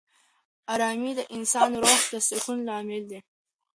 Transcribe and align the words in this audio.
آرامي 0.73 1.11
د 1.19 1.21
انسان 1.35 1.69
د 1.73 1.79
روح 1.83 2.01
د 2.11 2.13
سکون 2.27 2.57
لامل 2.67 3.03
ده. 3.11 3.19